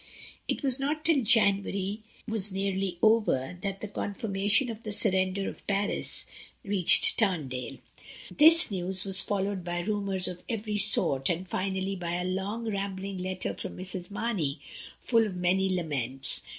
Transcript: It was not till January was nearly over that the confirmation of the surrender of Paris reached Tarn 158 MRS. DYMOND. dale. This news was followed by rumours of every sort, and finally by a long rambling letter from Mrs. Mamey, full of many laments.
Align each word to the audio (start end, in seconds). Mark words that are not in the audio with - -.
It 0.47 0.63
was 0.63 0.79
not 0.79 1.05
till 1.05 1.21
January 1.21 2.01
was 2.27 2.51
nearly 2.51 2.97
over 3.03 3.59
that 3.61 3.81
the 3.81 3.87
confirmation 3.87 4.71
of 4.71 4.81
the 4.81 4.91
surrender 4.91 5.47
of 5.47 5.67
Paris 5.67 6.25
reached 6.63 7.19
Tarn 7.19 7.41
158 7.51 7.69
MRS. 7.69 7.77
DYMOND. 7.77 8.39
dale. 8.39 8.47
This 8.47 8.71
news 8.71 9.03
was 9.05 9.21
followed 9.21 9.63
by 9.63 9.81
rumours 9.81 10.27
of 10.27 10.41
every 10.49 10.79
sort, 10.79 11.29
and 11.29 11.47
finally 11.47 11.95
by 11.95 12.13
a 12.15 12.23
long 12.25 12.67
rambling 12.67 13.19
letter 13.19 13.53
from 13.53 13.77
Mrs. 13.77 14.09
Mamey, 14.09 14.59
full 14.99 15.27
of 15.27 15.35
many 15.35 15.69
laments. 15.69 16.41